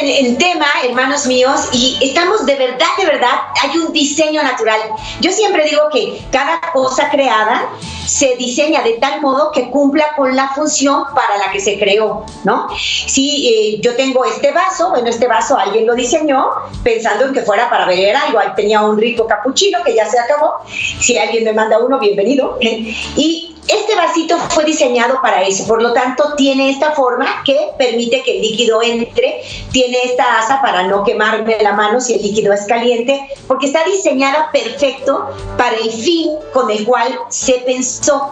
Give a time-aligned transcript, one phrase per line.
[0.00, 4.80] en, tema, hermanos míos, y estamos de verdad, de verdad, hay un diseño natural.
[5.20, 7.68] Yo siempre digo que cada cosa creada
[8.06, 12.24] se diseña de tal modo que cumpla con la función para la que se creó,
[12.44, 12.68] ¿no?
[12.76, 16.50] Si eh, yo tengo este vaso, bueno, este vaso alguien lo diseñó
[16.82, 20.18] pensando en que fuera para beber algo, ahí tenía un rico capuchino que ya se
[20.18, 22.58] acabó, si alguien me manda uno, bienvenido,
[23.16, 28.22] y este vasito fue diseñado para eso, por lo tanto tiene esta forma que permite
[28.22, 32.52] que el líquido entre, tiene esta asa para no quemarme la mano si el líquido
[32.52, 38.30] es caliente, porque está diseñada perfecto para el fin con el cual se pensó.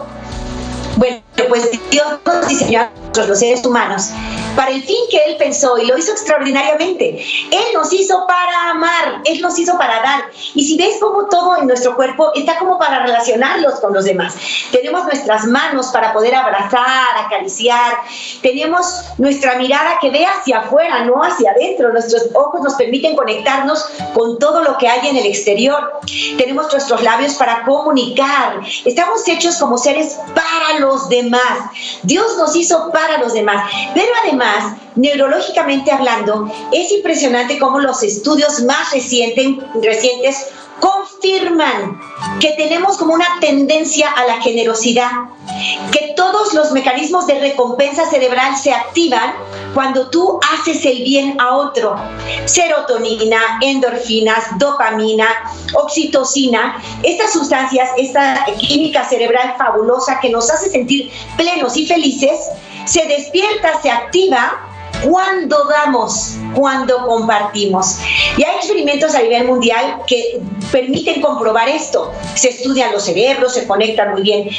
[0.97, 4.09] Bueno, pues Dios nos diseñó a los seres humanos
[4.55, 7.23] para el fin que Él pensó y lo hizo extraordinariamente.
[7.51, 10.25] Él nos hizo para amar, Él nos hizo para dar.
[10.53, 14.35] Y si ves cómo todo en nuestro cuerpo está como para relacionarlos con los demás.
[14.71, 17.95] Tenemos nuestras manos para poder abrazar, acariciar.
[18.41, 18.85] Tenemos
[19.17, 21.91] nuestra mirada que ve hacia afuera, no hacia adentro.
[21.91, 26.01] Nuestros ojos nos permiten conectarnos con todo lo que hay en el exterior.
[26.37, 28.61] Tenemos nuestros labios para comunicar.
[28.85, 31.41] Estamos hechos como seres para los demás.
[32.03, 33.69] Dios nos hizo para los demás.
[33.93, 34.40] Pero además,
[34.95, 40.47] neurológicamente hablando, es impresionante cómo los estudios más recientes
[40.79, 42.01] confirman
[42.39, 45.11] que tenemos como una tendencia a la generosidad,
[45.91, 49.33] que todos los mecanismos de recompensa cerebral se activan
[49.73, 51.95] cuando tú haces el bien a otro.
[52.45, 55.27] Serotonina, endorfinas, dopamina,
[55.73, 62.49] oxitocina, estas sustancias, esta química cerebral fabulosa que nos hace sentir plenos y felices,
[62.85, 64.70] se despierta, se activa
[65.03, 67.97] cuando damos, cuando compartimos.
[68.37, 70.41] Y hay experimentos a nivel mundial que
[70.71, 72.11] permiten comprobar esto.
[72.35, 74.49] Se estudian los cerebros, se conectan muy bien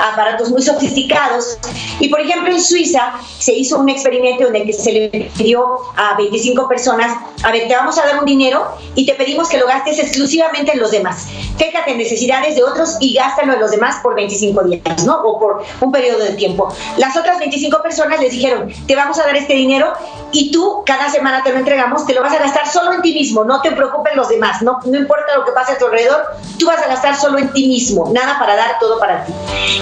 [0.00, 1.58] a aparatos muy sofisticados.
[2.00, 5.78] Y por ejemplo, en Suiza se hizo un experimento en el que se le pidió
[5.96, 9.58] a 25 personas, a ver, te vamos a dar un dinero y te pedimos que
[9.58, 11.28] lo gastes exclusivamente en los demás.
[11.56, 15.20] Fíjate en necesidades de otros y gástalo en los demás por 25 días, ¿no?
[15.22, 16.72] O por un periodo de tiempo.
[16.96, 19.91] Las otras 25 personas les dijeron, te vamos a dar este dinero
[20.32, 23.12] y tú cada semana te lo entregamos, te lo vas a gastar solo en ti
[23.12, 26.22] mismo, no te preocupen los demás, no, no importa lo que pase a tu alrededor,
[26.58, 29.32] tú vas a gastar solo en ti mismo, nada para dar, todo para ti.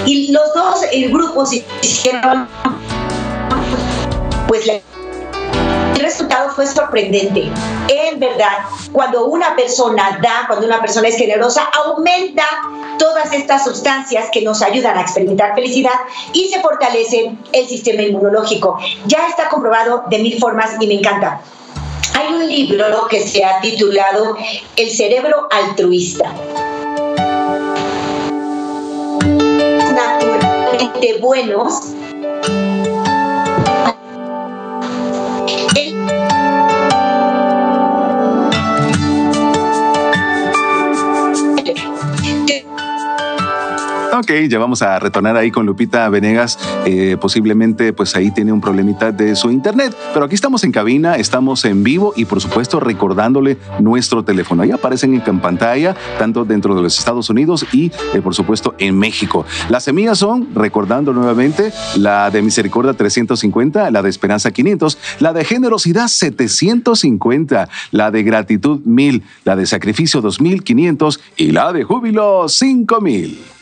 [0.06, 1.44] Y los dos el grupo
[1.82, 2.48] hicieron,
[4.48, 4.82] pues el
[6.10, 7.50] resultado fue sorprendente.
[7.88, 8.58] En verdad,
[8.92, 12.44] cuando una persona da, cuando una persona es generosa, aumenta
[12.98, 15.94] todas estas sustancias que nos ayudan a experimentar felicidad
[16.32, 18.78] y se fortalece el sistema inmunológico.
[19.06, 21.40] Ya está comprobado de mil formas y me encanta.
[22.14, 24.36] Hay un libro que se ha titulado
[24.76, 26.32] El cerebro altruista.
[29.94, 31.94] Naturalmente buenos
[44.20, 46.58] Ok, ya vamos a retornar ahí con Lupita Venegas.
[46.84, 49.96] Eh, posiblemente, pues ahí tiene un problemita de su internet.
[50.12, 54.62] Pero aquí estamos en cabina, estamos en vivo y por supuesto recordándole nuestro teléfono.
[54.62, 58.98] Ahí aparecen en pantalla, tanto dentro de los Estados Unidos y eh, por supuesto en
[58.98, 59.46] México.
[59.70, 65.46] Las semillas son, recordando nuevamente, la de misericordia 350, la de esperanza 500, la de
[65.46, 73.59] generosidad 750, la de gratitud 1000, la de sacrificio 2500 y la de júbilo 5000.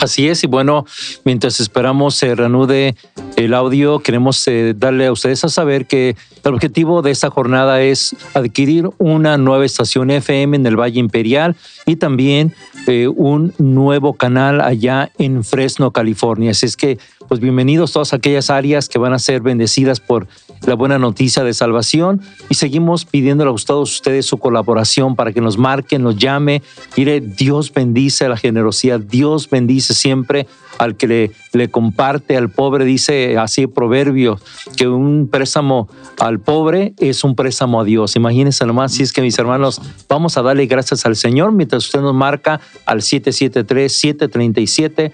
[0.00, 0.84] Así es, y bueno,
[1.24, 2.96] mientras esperamos se reanude
[3.36, 7.82] el audio, queremos eh, darle a ustedes a saber que el objetivo de esta jornada
[7.82, 12.54] es adquirir una nueva estación FM en el Valle Imperial y también
[12.86, 16.52] eh, un nuevo canal allá en Fresno, California.
[16.52, 16.98] Así es que,
[17.28, 20.28] pues bienvenidos todas aquellas áreas que van a ser bendecidas por
[20.66, 25.40] la buena noticia de salvación y seguimos pidiéndole a todos ustedes su colaboración para que
[25.40, 26.62] nos marquen, nos llame.
[26.96, 30.46] Mire, Dios bendice la generosidad, Dios bendice siempre
[30.78, 34.38] al que le, comparte al pobre, dice así proverbio,
[34.76, 35.88] que un préstamo
[36.18, 38.16] al pobre es un préstamo a Dios.
[38.16, 42.00] Imagínense nomás, si es que mis hermanos, vamos a darle gracias al Señor mientras usted
[42.00, 45.12] nos marca al 773-737.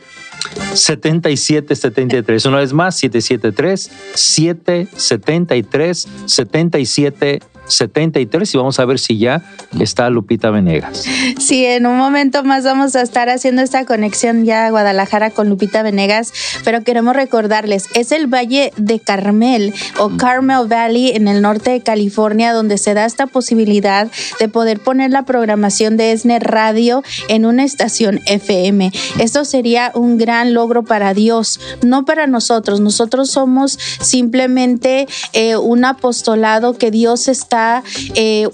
[0.75, 2.47] 7773.
[2.47, 9.43] Una vez más, 773 773 77 73 y vamos a ver si ya
[9.81, 11.05] está Lupita Venegas.
[11.39, 15.49] Sí, en un momento más vamos a estar haciendo esta conexión ya a Guadalajara con
[15.49, 16.33] Lupita Venegas,
[16.65, 20.17] pero queremos recordarles, es el Valle de Carmel o mm.
[20.17, 25.11] Carmel Valley en el norte de California donde se da esta posibilidad de poder poner
[25.11, 28.93] la programación de ESNE Radio en una estación FM.
[29.19, 32.81] Esto sería un gran logro para Dios, no para nosotros.
[32.81, 37.83] Nosotros somos simplemente eh, un apostolado que Dios está está
[38.15, 38.49] eh,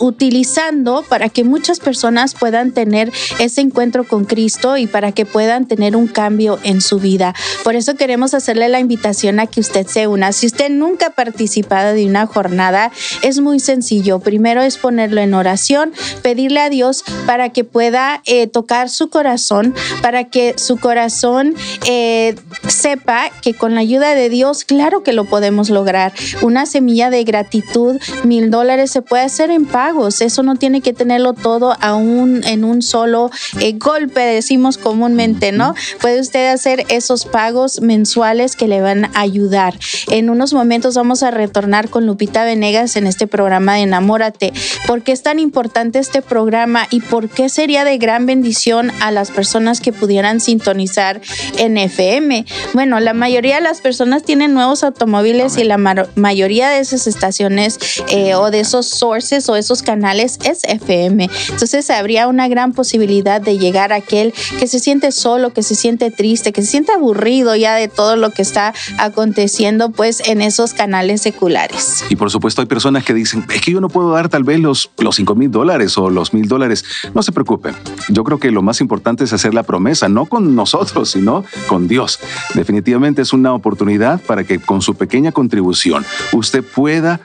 [0.00, 5.68] utilizando para que muchas personas puedan tener ese encuentro con Cristo y para que puedan
[5.68, 7.34] tener un cambio en su vida.
[7.62, 10.32] Por eso queremos hacerle la invitación a que usted se una.
[10.32, 12.90] Si usted nunca ha participado de una jornada,
[13.22, 14.18] es muy sencillo.
[14.18, 15.92] Primero es ponerlo en oración,
[16.22, 19.72] pedirle a Dios para que pueda eh, tocar su corazón,
[20.02, 21.54] para que su corazón
[21.86, 22.34] eh,
[22.66, 26.12] sepa que con la ayuda de Dios, claro que lo podemos lograr.
[26.42, 30.20] Una semilla de gratitud, mil dólares se puede hacer en pagos.
[30.20, 33.30] Eso no tiene que tenerlo todo aún en un solo
[33.60, 35.74] eh, golpe, decimos comúnmente, ¿no?
[36.00, 39.78] Puede usted hacer esos pagos mensuales que le van a ayudar.
[40.08, 44.52] En unos momentos vamos a retornar con Lupita Venegas en este programa de Enamórate.
[44.86, 49.10] ¿Por qué es tan importante este programa y por qué sería de gran bendición a
[49.10, 51.20] las personas que pudieran sintonizar
[51.58, 52.44] en FM?
[52.74, 57.78] Bueno, la mayoría de las personas tienen nuevos automóviles y la mayoría de esas estaciones
[58.08, 61.28] eh, o de esos sources o esos canales es FM.
[61.50, 65.74] Entonces habría una gran posibilidad de llegar a aquel que se siente solo, que se
[65.74, 70.40] siente triste, que se siente aburrido ya de todo lo que está aconteciendo pues en
[70.40, 72.04] esos canales seculares.
[72.08, 74.60] Y por supuesto hay personas que dicen, es que yo no puedo dar tal vez
[74.60, 76.84] los, los 5 mil dólares o los mil dólares.
[77.14, 77.74] No se preocupen.
[78.08, 81.88] Yo creo que lo más importante es hacer la promesa, no con nosotros, sino con
[81.88, 82.18] Dios.
[82.54, 87.20] Definitivamente es una oportunidad para que con su pequeña contribución usted pueda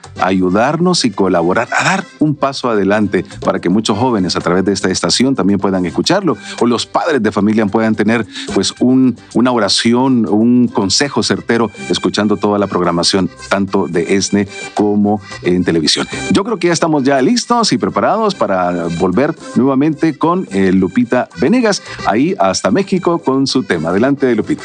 [1.04, 4.90] y colaborar a dar un paso adelante para que muchos jóvenes a través de esta
[4.90, 8.24] estación también puedan escucharlo o los padres de familia puedan tener
[8.54, 15.20] pues un, una oración, un consejo certero escuchando toda la programación tanto de ESNE como
[15.42, 16.08] en televisión.
[16.32, 21.28] Yo creo que ya estamos ya listos y preparados para volver nuevamente con eh, Lupita
[21.38, 23.90] Venegas, ahí hasta México con su tema.
[23.90, 24.64] Adelante, Lupita.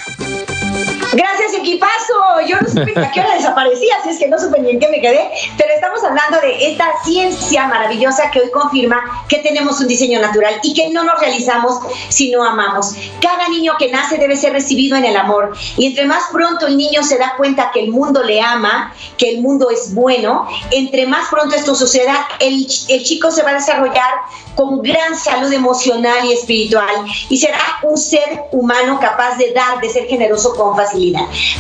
[1.13, 2.47] Gracias, equipazo.
[2.47, 4.87] Yo no supe a qué hora desaparecía, así es que no supe ni en qué
[4.87, 9.87] me quedé, pero estamos hablando de esta ciencia maravillosa que hoy confirma que tenemos un
[9.87, 12.93] diseño natural y que no nos realizamos si no amamos.
[13.21, 16.77] Cada niño que nace debe ser recibido en el amor y entre más pronto el
[16.77, 21.07] niño se da cuenta que el mundo le ama, que el mundo es bueno, entre
[21.07, 24.13] más pronto esto suceda, el, el chico se va a desarrollar
[24.55, 29.89] con gran salud emocional y espiritual y será un ser humano capaz de dar, de
[29.89, 31.00] ser generoso con facilidad.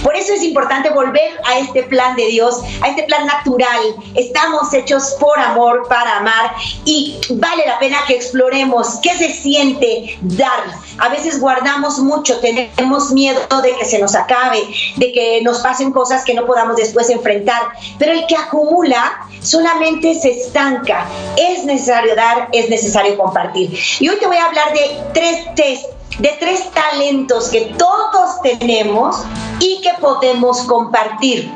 [0.03, 3.95] Por eso es importante volver a este plan de Dios, a este plan natural.
[4.15, 6.53] Estamos hechos por amor, para amar
[6.85, 10.63] y vale la pena que exploremos qué se siente dar.
[10.99, 14.61] A veces guardamos mucho, tenemos miedo de que se nos acabe,
[14.97, 17.61] de que nos pasen cosas que no podamos después enfrentar,
[17.97, 21.07] pero el que acumula solamente se estanca.
[21.37, 23.77] Es necesario dar, es necesario compartir.
[23.99, 29.23] Y hoy te voy a hablar de tres test de tres talentos que todos tenemos
[29.59, 31.51] y que podemos compartir.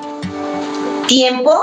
[1.08, 1.54] Tiempo,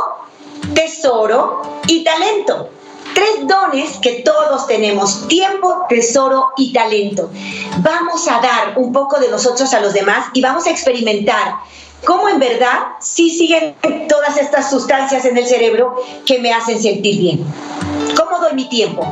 [0.74, 2.68] tesoro y talento.
[3.12, 7.28] Tres dones que todos tenemos, tiempo, tesoro y talento.
[7.78, 11.56] Vamos a dar un poco de nosotros a los demás y vamos a experimentar
[12.04, 13.74] cómo en verdad sí siguen
[14.08, 17.44] todas estas sustancias en el cerebro que me hacen sentir bien.
[18.16, 19.04] ¿Cómo doy mi tiempo?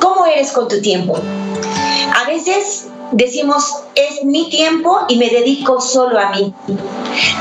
[0.00, 1.18] ¿Cómo eres con tu tiempo?
[2.14, 6.52] A veces decimos, es mi tiempo y me dedico solo a mí.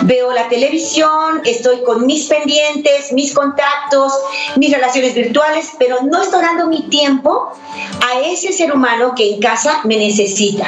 [0.04, 4.14] Veo la televisión, estoy con mis pendientes, mis contactos,
[4.58, 7.54] mis relaciones virtuales, pero no estoy dando mi tiempo
[8.02, 10.68] a ese ser humano que en casa me necesita.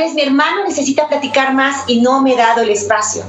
[0.00, 3.22] Vez mi hermano necesita platicar más y no me he dado el espacio.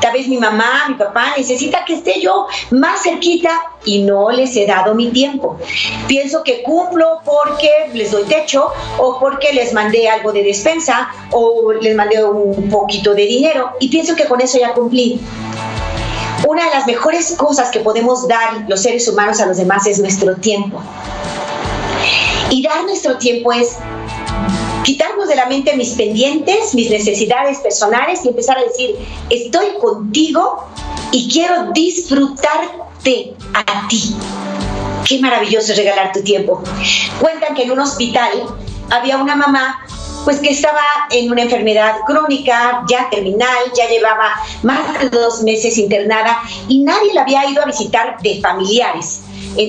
[0.00, 3.50] Tal vez mi mamá, mi papá necesita que esté yo más cerquita
[3.84, 5.58] y no les he dado mi tiempo.
[6.08, 11.74] Pienso que cumplo porque les doy techo o porque les mandé algo de despensa o
[11.74, 15.20] les mandé un poquito de dinero y pienso que con eso ya cumplí.
[16.48, 19.98] Una de las mejores cosas que podemos dar los seres humanos a los demás es
[19.98, 20.80] nuestro tiempo.
[22.48, 23.76] Y dar nuestro tiempo es
[24.84, 28.94] quitarnos de la mente mis pendientes, mis necesidades personales y empezar a decir,
[29.30, 30.68] estoy contigo
[31.10, 34.14] y quiero disfrutarte a ti.
[35.08, 36.62] Qué maravilloso es regalar tu tiempo.
[37.20, 38.30] Cuentan que en un hospital
[38.90, 39.80] había una mamá
[40.24, 45.76] pues que estaba en una enfermedad crónica, ya terminal, ya llevaba más de dos meses
[45.76, 49.20] internada y nadie la había ido a visitar de familiares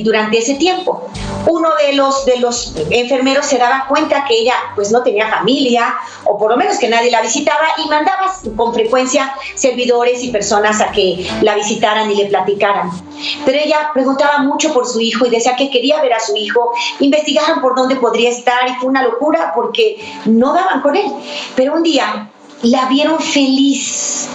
[0.03, 1.07] durante ese tiempo.
[1.47, 5.95] Uno de los, de los enfermeros se daba cuenta que ella pues no tenía familia
[6.23, 10.81] o por lo menos que nadie la visitaba y mandaba con frecuencia servidores y personas
[10.81, 12.89] a que la visitaran y le platicaran.
[13.45, 16.71] Pero ella preguntaba mucho por su hijo y decía que quería ver a su hijo,
[16.99, 21.05] investigaban por dónde podría estar y fue una locura porque no daban con él.
[21.55, 22.29] Pero un día
[22.63, 24.27] la vieron feliz,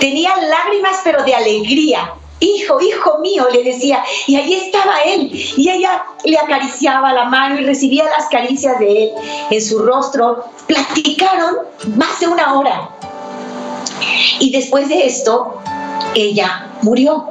[0.00, 5.68] tenía lágrimas pero de alegría hijo, hijo mío, le decía, y ahí estaba él, y
[5.68, 9.10] ella le acariciaba la mano y recibía las caricias de él
[9.50, 10.44] en su rostro.
[10.66, 11.56] Platicaron
[11.96, 12.90] más de una hora.
[14.40, 15.60] Y después de esto,
[16.14, 17.30] ella murió.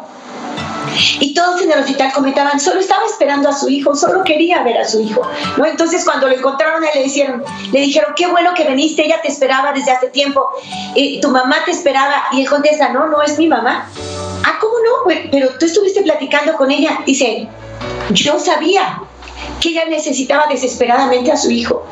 [1.19, 4.77] Y todos en el hospital comentaban, solo estaba esperando a su hijo, solo quería ver
[4.77, 5.21] a su hijo.
[5.57, 5.65] ¿no?
[5.65, 9.73] Entonces cuando lo encontraron, le, dijeron, le dijeron, qué bueno que viniste, ella te esperaba
[9.73, 10.49] desde hace tiempo,
[10.95, 12.23] y tu mamá te esperaba.
[12.31, 13.87] Y él contesta, no, no es mi mamá.
[15.31, 16.99] Pero tú estuviste platicando con ella.
[17.05, 17.47] Dice,
[18.11, 19.01] yo sabía
[19.61, 21.85] que ella necesitaba desesperadamente a su hijo.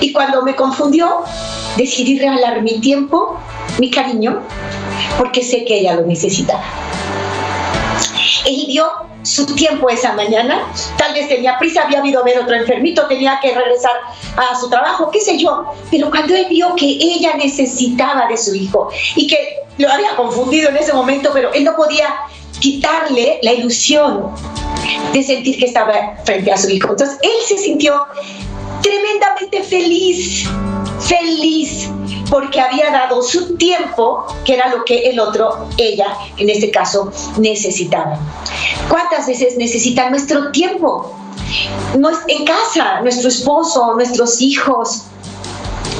[0.00, 1.22] Y cuando me confundió,
[1.76, 3.38] decidí regalar mi tiempo,
[3.78, 4.40] mi cariño,
[5.18, 6.64] porque sé que ella lo necesitaba.
[8.44, 8.90] Él dio
[9.22, 10.66] su tiempo esa mañana,
[10.98, 13.92] tal vez tenía prisa, había habido ver otro enfermito, tenía que regresar
[14.36, 18.54] a su trabajo, qué sé yo, pero cuando él vio que ella necesitaba de su
[18.54, 22.14] hijo y que lo había confundido en ese momento, pero él no podía
[22.60, 24.30] quitarle la ilusión
[25.12, 26.90] de sentir que estaba frente a su hijo.
[26.90, 28.06] Entonces él se sintió
[28.82, 30.48] tremendamente feliz,
[31.00, 31.88] feliz
[32.30, 36.06] porque había dado su tiempo, que era lo que el otro, ella,
[36.36, 38.18] en este caso, necesitaba.
[38.88, 41.14] ¿Cuántas veces necesita nuestro tiempo?
[42.26, 45.02] En casa, nuestro esposo, nuestros hijos,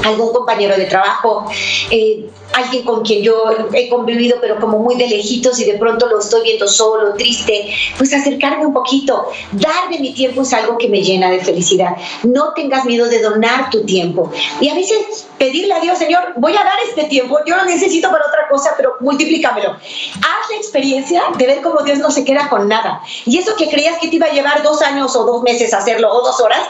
[0.05, 1.47] algún compañero de trabajo,
[1.91, 6.07] eh, alguien con quien yo he convivido, pero como muy de lejitos y de pronto
[6.07, 7.69] lo estoy viendo solo, triste,
[7.99, 11.97] pues acercarme un poquito, dar de mi tiempo es algo que me llena de felicidad.
[12.23, 14.31] No tengas miedo de donar tu tiempo.
[14.61, 18.11] Y a veces pedirle a Dios, Señor, voy a dar este tiempo, yo lo necesito
[18.11, 19.73] para otra cosa, pero multiplícamelo.
[19.73, 23.03] Haz la experiencia de ver cómo Dios no se queda con nada.
[23.27, 26.11] Y eso que creías que te iba a llevar dos años o dos meses hacerlo
[26.11, 26.63] o dos horas,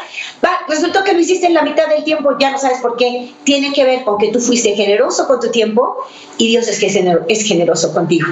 [0.44, 3.32] va, resultó que lo hiciste en la mitad del tiempo, ya no sabes por qué.
[3.44, 6.04] Tiene que ver con que tú fuiste generoso con tu tiempo
[6.36, 6.86] y Dios es que
[7.28, 8.26] es generoso contigo.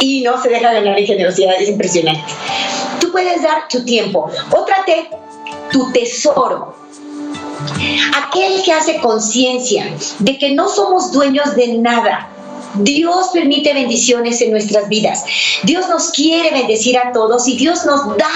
[0.00, 2.30] Y no se deja ganar en generosidad, es impresionante.
[3.00, 4.30] Tú puedes dar tu tiempo.
[4.50, 5.08] Otra T,
[5.72, 6.79] tu tesoro.
[8.16, 12.28] Aquel que hace conciencia de que no somos dueños de nada,
[12.74, 15.24] Dios permite bendiciones en nuestras vidas.
[15.64, 18.28] Dios nos quiere bendecir a todos y Dios nos da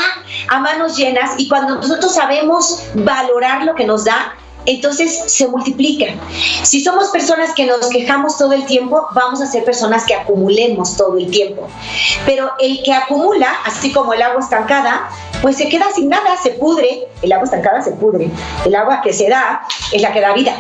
[0.49, 6.06] a manos llenas y cuando nosotros sabemos valorar lo que nos da, entonces se multiplica.
[6.62, 10.97] Si somos personas que nos quejamos todo el tiempo, vamos a ser personas que acumulemos
[10.97, 11.68] todo el tiempo.
[12.25, 15.09] Pero el que acumula, así como el agua estancada,
[15.42, 17.09] pues se queda sin nada, se pudre.
[17.23, 18.30] El agua estancada se pudre.
[18.64, 20.56] El agua que se da es la que da vida.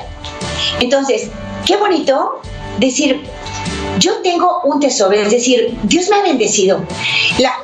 [0.80, 1.30] Entonces,
[1.64, 2.40] qué bonito
[2.78, 3.22] decir,
[3.98, 6.84] yo tengo un tesoro, es decir, Dios me ha bendecido.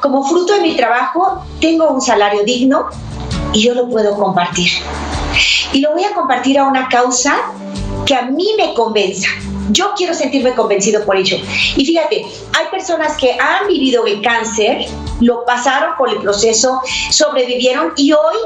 [0.00, 2.88] como fruto de mi trabajo, tengo un salario digno
[3.52, 4.70] y yo lo puedo compartir
[5.72, 7.36] y lo voy a compartir a una causa
[8.06, 9.28] que a mí me convenza.
[9.70, 11.36] Yo quiero sentirme convencido por ello.
[11.76, 12.26] Y fíjate,
[12.58, 14.86] hay personas que han vivido el cáncer,
[15.20, 18.36] lo pasaron por el proceso, sobrevivieron y hoy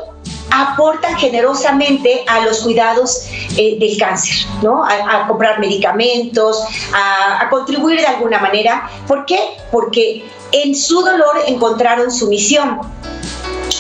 [0.50, 3.26] aportan generosamente a los cuidados
[3.56, 4.84] eh, del cáncer, ¿no?
[4.84, 6.62] A, comprar medicamentos,
[6.94, 8.88] a, a contribuir de alguna manera.
[9.08, 9.56] ¿Por qué?
[9.72, 12.80] Porque en su dolor encontraron su misión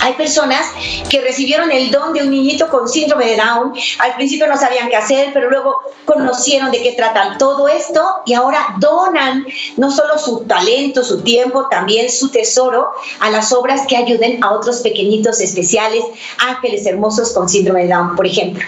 [0.04, 0.66] hay personas
[1.08, 3.72] que recibieron el don de un niñito con síndrome de Down.
[4.00, 8.34] Al principio no sabían qué hacer, pero luego conocieron de qué tratan todo esto y
[8.34, 9.46] ahora donan
[9.78, 14.52] no solo su talento, su tiempo, también su tesoro a las obras que ayuden a
[14.52, 16.04] otros pequeñitos especiales,
[16.36, 18.62] ángeles hermosos con síndrome de Down, por ejemplo.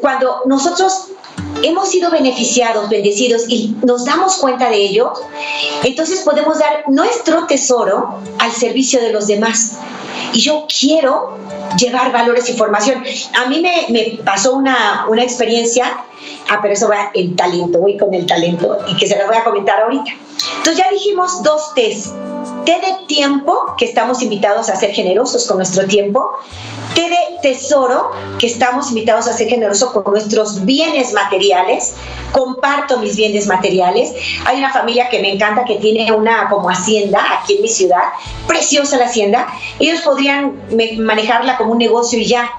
[0.00, 1.06] Cuando nosotros
[1.62, 5.12] hemos sido beneficiados, bendecidos y nos damos cuenta de ello,
[5.82, 9.78] entonces podemos dar nuestro tesoro al servicio de los demás.
[10.32, 11.38] Y yo quiero
[11.78, 13.02] llevar valores y formación.
[13.34, 16.04] A mí me, pasó una, una experiencia,
[16.50, 19.36] ah, pero eso va el talento, voy con el talento y que se las voy
[19.36, 20.12] a comentar ahorita.
[20.58, 22.12] Entonces ya dijimos dos T's.
[22.64, 26.38] T de tiempo, que estamos invitados a ser generosos con nuestro tiempo.
[26.94, 31.94] T de tesoro, que estamos invitados a ser generosos con nuestros bienes materiales.
[32.32, 34.12] Comparto mis bienes materiales.
[34.46, 38.04] Hay una familia que me encanta que tiene una como hacienda aquí en mi ciudad,
[38.46, 39.46] preciosa la hacienda.
[39.78, 40.58] Ellos podrían
[40.98, 42.50] manejarla como un negocio y ya,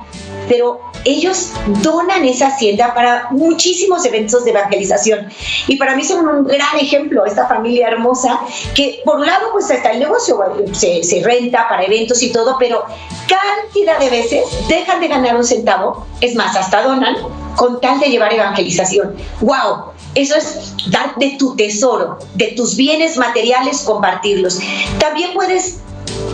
[0.48, 5.30] pero ellos donan esa hacienda para muchísimos eventos de evangelización.
[5.68, 8.40] Y para mí son un gran ejemplo, esta familia hermosa,
[8.74, 10.40] que por un lado pues está el negocio,
[10.74, 12.84] se renta para eventos y todo, pero
[13.28, 17.16] cantidad de veces dejan de ganar un centavo, es más, hasta donan
[17.56, 19.16] con tal de llevar evangelización.
[19.42, 19.94] ¡Wow!
[20.16, 24.60] Eso es dar de tu tesoro, de tus bienes materiales, compartirlos.
[25.00, 25.80] También puedes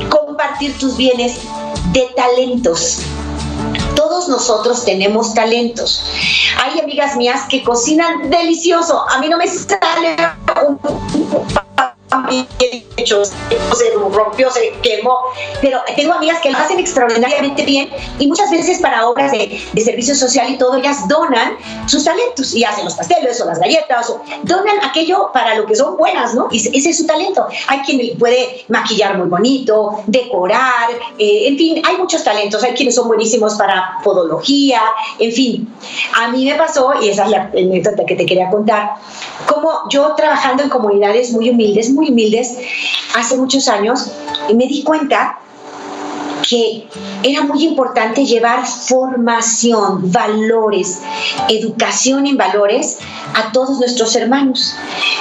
[0.09, 1.39] compartir tus bienes
[1.91, 3.01] de talentos
[4.01, 6.03] todos nosotros tenemos talentos.
[6.63, 9.07] Hay amigas mías que cocinan delicioso.
[9.07, 10.15] A mí no me sale
[10.67, 10.79] un
[12.97, 15.17] hecho, se rompió, se quemó,
[15.61, 17.89] pero tengo amigas que lo hacen extraordinariamente bien
[18.19, 22.53] y muchas veces para obras de, de servicio social y todo, ellas donan sus talentos
[22.53, 26.33] y hacen los pasteles o las galletas, o donan aquello para lo que son buenas,
[26.35, 26.47] ¿no?
[26.51, 27.45] Y ese es su talento.
[27.67, 32.95] Hay quien puede maquillar muy bonito, decorar, eh, en fin, hay muchos talentos, hay quienes
[32.95, 34.81] son buenísimos para podología,
[35.19, 35.73] en fin.
[36.17, 38.95] A mí me pasó, y esa es la anécdota que te quería contar,
[39.47, 42.57] como yo trabajando en comunidades muy humildes, muy humildes,
[43.15, 44.11] hace muchos años,
[44.53, 45.37] me di cuenta
[46.47, 46.87] que
[47.23, 51.01] era muy importante llevar formación, valores,
[51.49, 52.99] educación en valores
[53.33, 54.75] a todos nuestros hermanos.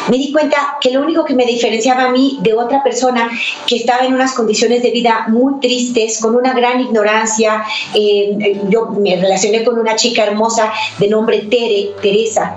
[0.09, 3.31] Me di cuenta que lo único que me diferenciaba a mí de otra persona
[3.67, 8.87] que estaba en unas condiciones de vida muy tristes, con una gran ignorancia, eh, yo
[8.87, 12.57] me relacioné con una chica hermosa de nombre Tere, Teresa,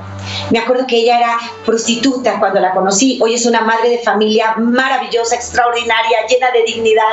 [0.51, 3.19] me acuerdo que ella era prostituta cuando la conocí.
[3.21, 7.03] Hoy es una madre de familia maravillosa, extraordinaria, llena de dignidad.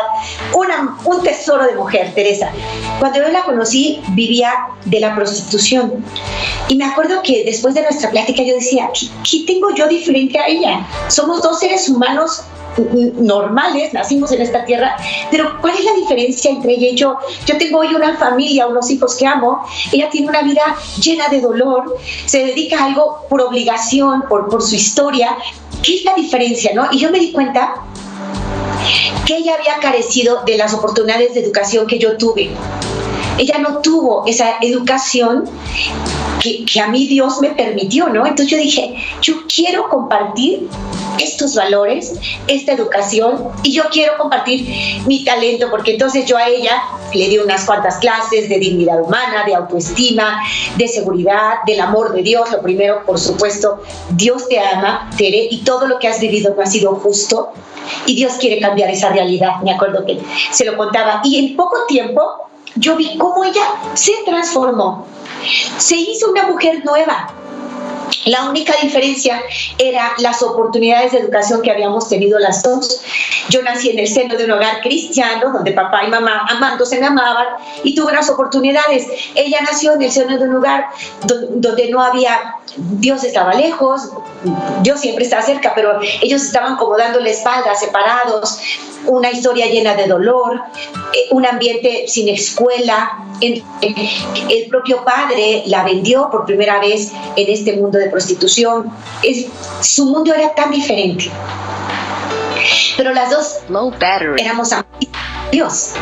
[1.05, 2.50] Un tesoro de mujer, Teresa.
[2.99, 4.52] Cuando yo la conocí, vivía
[4.85, 6.05] de la prostitución.
[6.69, 10.38] Y me acuerdo que después de nuestra plática yo decía, ¿qué, qué tengo yo diferente
[10.38, 10.87] a ella?
[11.09, 12.43] Somos dos seres humanos
[13.17, 14.97] normales, nacimos en esta tierra,
[15.31, 17.17] pero ¿cuál es la diferencia entre ella y yo?
[17.47, 20.63] Yo tengo hoy una familia, unos hijos que amo, ella tiene una vida
[21.01, 21.97] llena de dolor,
[22.27, 25.37] se dedica a algo por obligación, por, por su historia.
[25.83, 26.89] ¿Qué es la diferencia, no?
[26.93, 27.75] Y yo me di cuenta
[29.26, 32.50] que ella había carecido de las oportunidades de educación que yo tuve.
[33.41, 35.49] Ella no tuvo esa educación
[36.43, 38.26] que, a mí Dios me permitió, ¿no?
[38.26, 40.69] Entonces yo dije, yo quiero compartir
[41.19, 44.67] estos valores, esta educación y yo quiero compartir
[45.07, 46.83] mi talento porque entonces yo a ella
[47.15, 50.43] le di unas cuantas clases de dignidad humana, de autoestima,
[50.76, 52.50] de seguridad, del amor de Dios.
[52.53, 56.63] Lo primero, por supuesto, Dios te ama, Tere, y todo lo que has vivido no
[56.63, 57.53] ha sido justo
[58.05, 59.63] y Dios quiere cambiar esa realidad.
[59.63, 60.19] Me acuerdo que
[60.53, 63.63] se lo contaba y en poco tiempo yo vi cómo ella
[63.95, 65.06] se transformó.
[65.78, 67.35] Se hizo una mujer nueva,
[68.26, 69.43] la única diferencia
[69.78, 73.00] era las oportunidades de educación que habíamos tenido las dos.
[73.49, 77.06] Yo nací en el seno de un hogar cristiano, donde papá y mamá amándose me
[77.06, 77.47] amaban
[77.83, 79.06] y tuve unas oportunidades.
[79.35, 80.89] Ella nació en el seno de un hogar
[81.54, 84.11] donde no había, Dios estaba lejos,
[84.83, 88.59] Dios siempre está cerca, pero ellos estaban como dando la espalda, separados,
[89.06, 90.61] una historia llena de dolor,
[91.13, 93.25] eh, un ambiente sin escuela.
[93.41, 98.91] El propio padre la vendió por primera vez en este mundo de prostitución.
[99.80, 101.30] su mundo era tan diferente.
[102.97, 103.61] Pero las dos
[104.37, 104.75] éramos
[105.50, 105.95] Dios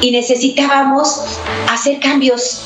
[0.00, 1.22] y necesitábamos
[1.70, 2.62] hacer cambios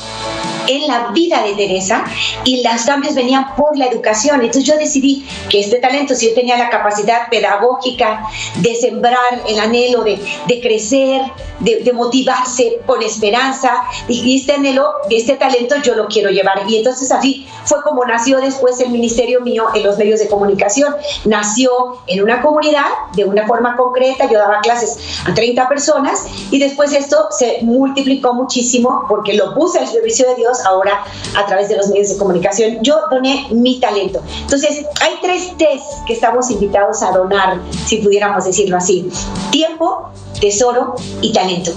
[0.67, 2.05] en la vida de Teresa
[2.43, 4.41] y los cambios venían por la educación.
[4.41, 9.59] Entonces yo decidí que este talento, si yo tenía la capacidad pedagógica de sembrar el
[9.59, 11.21] anhelo de, de crecer,
[11.59, 13.71] de, de, motivarse con esperanza,
[14.07, 16.63] y este anhelo, este talento yo lo quiero llevar.
[16.67, 20.95] Y entonces así fue como nació después el ministerio mío en los medios de comunicación.
[21.25, 26.59] Nació en una comunidad de una forma concreta, yo daba clases a 30 personas y
[26.59, 31.03] después esto se multiplicó muchísimo porque lo puse al servicio de Dios ahora
[31.35, 32.79] a través de los medios de comunicación.
[32.81, 34.21] Yo doné mi talento.
[34.41, 39.09] Entonces, hay tres test que estamos invitados a donar, si pudiéramos decirlo así.
[39.51, 41.71] Tiempo, tesoro y talento.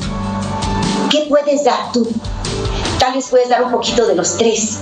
[1.11, 2.09] ¿Qué puedes dar tú?
[2.99, 4.81] Tal vez puedes dar un poquito de los tres.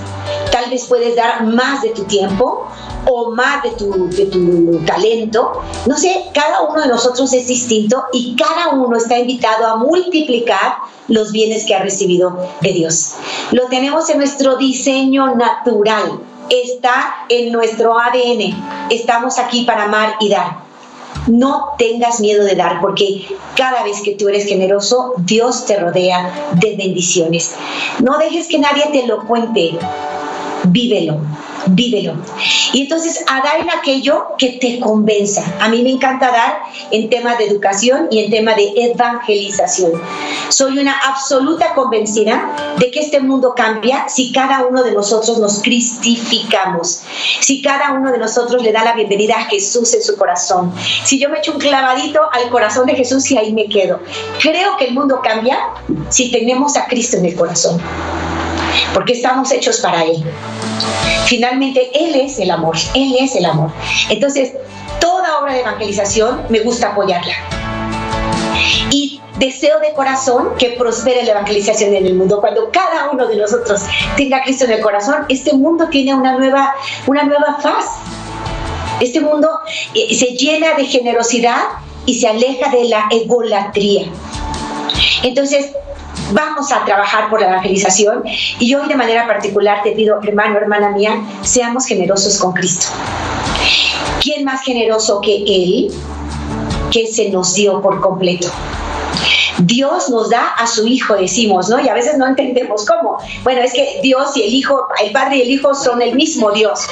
[0.51, 2.67] Tal vez puedes dar más de tu tiempo
[3.07, 5.62] o más de tu, de tu talento.
[5.87, 10.77] No sé, cada uno de nosotros es distinto y cada uno está invitado a multiplicar
[11.09, 13.14] los bienes que ha recibido de Dios.
[13.53, 18.88] Lo tenemos en nuestro diseño natural, está en nuestro ADN.
[18.90, 20.64] Estamos aquí para amar y dar.
[21.27, 26.51] No tengas miedo de dar, porque cada vez que tú eres generoso, Dios te rodea
[26.55, 27.55] de bendiciones.
[28.01, 29.79] No dejes que nadie te lo cuente,
[30.64, 31.21] vívelo
[31.66, 32.16] vívelo.
[32.72, 35.44] Y entonces a dar en aquello que te convenza.
[35.61, 39.92] A mí me encanta dar en tema de educación y en tema de evangelización.
[40.48, 45.62] Soy una absoluta convencida de que este mundo cambia si cada uno de nosotros nos
[45.62, 47.03] cristificamos,
[47.40, 50.72] si cada uno de nosotros le da la bienvenida a Jesús en su corazón,
[51.05, 54.00] si yo me echo un clavadito al corazón de Jesús y ahí me quedo.
[54.40, 55.59] Creo que el mundo cambia
[56.11, 57.81] si tenemos a Cristo en el corazón,
[58.92, 60.24] porque estamos hechos para Él.
[61.27, 63.71] Finalmente, Él es el amor, Él es el amor.
[64.09, 64.53] Entonces,
[65.01, 67.35] toda obra de evangelización me gusta apoyarla.
[68.91, 72.41] Y deseo de corazón que prospere la evangelización en el mundo.
[72.41, 73.83] Cuando cada uno de nosotros
[74.17, 76.75] tenga a Cristo en el corazón, este mundo tiene una nueva,
[77.07, 77.87] una nueva faz.
[79.01, 79.49] Este mundo
[79.95, 81.63] eh, se llena de generosidad
[82.07, 84.07] y se aleja de la egolatría.
[85.23, 85.73] Entonces,
[86.33, 88.23] vamos a trabajar por la evangelización
[88.59, 92.87] y hoy de manera particular te pido, hermano, hermana mía, seamos generosos con Cristo.
[94.23, 95.93] ¿Quién más generoso que Él
[96.91, 98.49] que se nos dio por completo?
[99.59, 101.81] Dios nos da a su Hijo, decimos, ¿no?
[101.81, 103.19] Y a veces no entendemos cómo.
[103.45, 106.51] Bueno, es que Dios y el Hijo, el Padre y el Hijo son el mismo
[106.51, 106.87] Dios.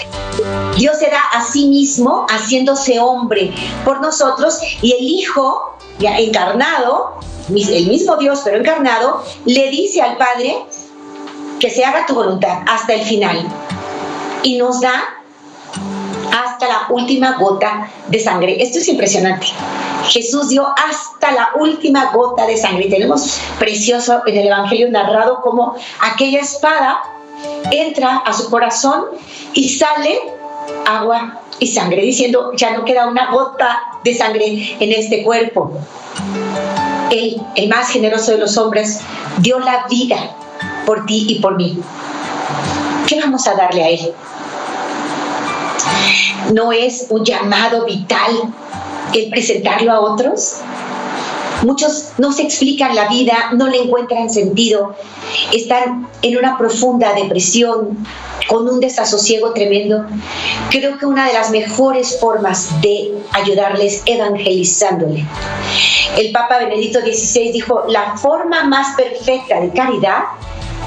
[0.77, 3.53] Dios se da a sí mismo haciéndose hombre
[3.85, 10.57] por nosotros y el Hijo, encarnado, el mismo Dios pero encarnado, le dice al Padre
[11.59, 13.47] que se haga tu voluntad hasta el final.
[14.43, 15.05] Y nos da
[16.33, 18.61] hasta la última gota de sangre.
[18.61, 19.47] Esto es impresionante.
[20.09, 22.89] Jesús dio hasta la última gota de sangre.
[22.89, 27.01] tenemos precioso en el Evangelio narrado como aquella espada
[27.71, 29.07] entra a su corazón
[29.53, 30.21] y sale
[30.87, 35.73] agua y sangre, diciendo, ya no queda una gota de sangre en este cuerpo.
[37.13, 39.01] Él, el más generoso de los hombres,
[39.39, 40.17] dio la vida
[40.87, 41.79] por ti y por mí.
[43.07, 44.13] ¿Qué vamos a darle a Él?
[46.53, 48.55] ¿No es un llamado vital
[49.13, 50.63] el presentarlo a otros?
[51.63, 54.97] Muchos no se explican la vida, no le encuentran sentido,
[55.53, 58.05] están en una profunda depresión,
[58.49, 60.05] con un desasosiego tremendo.
[60.71, 65.25] Creo que una de las mejores formas de ayudarles evangelizándole.
[66.19, 70.25] El Papa Benedicto XVI dijo, la forma más perfecta de caridad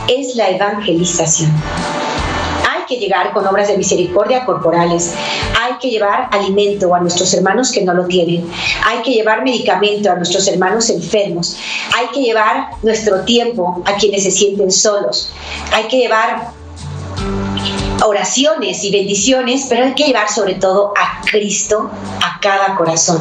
[0.07, 1.51] es la evangelización
[2.87, 5.13] que llegar con obras de misericordia corporales,
[5.59, 8.49] hay que llevar alimento a nuestros hermanos que no lo tienen,
[8.85, 11.57] hay que llevar medicamento a nuestros hermanos enfermos,
[11.95, 15.31] hay que llevar nuestro tiempo a quienes se sienten solos,
[15.71, 16.51] hay que llevar
[18.03, 21.89] oraciones y bendiciones, pero hay que llevar sobre todo a Cristo
[22.21, 23.19] a cada corazón.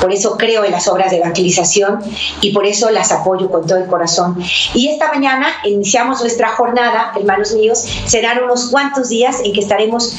[0.00, 2.00] Por eso creo en las obras de evangelización
[2.40, 4.36] y por eso las apoyo con todo el corazón.
[4.74, 10.14] Y esta mañana iniciamos nuestra jornada, hermanos míos, serán unos cuantos días en que estaremos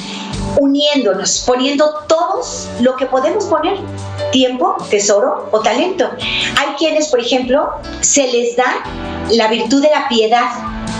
[0.59, 3.77] uniéndonos, poniendo todos lo que podemos poner,
[4.31, 6.09] tiempo, tesoro o talento.
[6.57, 7.69] Hay quienes, por ejemplo,
[8.01, 8.83] se les da
[9.31, 10.49] la virtud de la piedad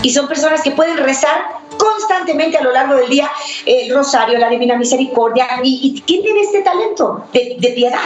[0.02, 3.30] y son personas que pueden rezar constantemente a lo largo del día
[3.64, 5.46] el rosario, la divina misericordia.
[5.62, 7.98] ¿Y, quién tiene este talento de, piedad?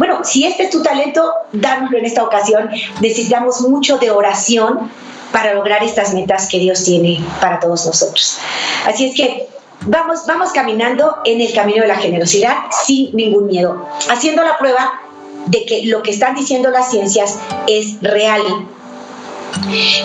[0.00, 2.70] Bueno, si este es tu talento, dánoslo en esta ocasión.
[3.02, 4.90] Necesitamos mucho de oración
[5.30, 8.38] para lograr estas metas que Dios tiene para todos nosotros.
[8.86, 9.46] Así es que
[9.82, 15.02] vamos, vamos caminando en el camino de la generosidad sin ningún miedo, haciendo la prueba
[15.48, 18.40] de que lo que están diciendo las ciencias es real.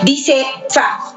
[0.04, 1.15] Dice Fa,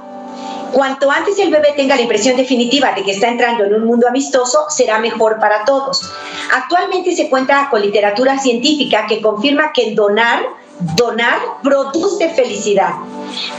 [0.72, 4.06] Cuanto antes el bebé tenga la impresión definitiva de que está entrando en un mundo
[4.08, 6.10] amistoso, será mejor para todos.
[6.52, 10.42] Actualmente se cuenta con literatura científica que confirma que donar,
[10.96, 12.94] donar produce felicidad.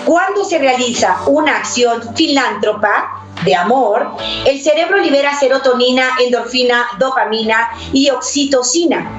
[0.05, 8.09] Cuando se realiza una acción filántropa, de amor, el cerebro libera serotonina, endorfina, dopamina y
[8.09, 9.09] oxitocina.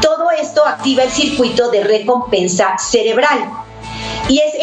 [0.00, 3.61] Todo esto activa el circuito de recompensa cerebral
[4.28, 4.54] y es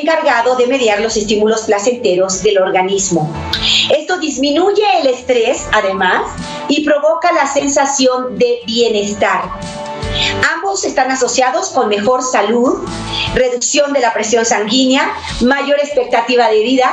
[0.00, 3.32] encargado de mediar los estímulos placenteros del organismo.
[3.90, 6.22] Esto disminuye el estrés, además,
[6.68, 9.42] y provoca la sensación de bienestar.
[10.54, 12.86] Ambos están asociados con mejor salud,
[13.34, 16.90] reducción de la presión sanguínea, mayor expectativa de vida.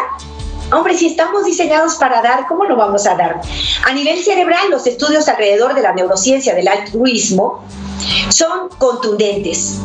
[0.71, 3.41] Hombre, si estamos diseñados para dar, ¿cómo lo vamos a dar?
[3.85, 7.63] A nivel cerebral, los estudios alrededor de la neurociencia del altruismo
[8.29, 9.79] son contundentes